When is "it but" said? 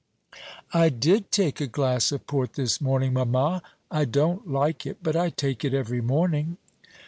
4.87-5.15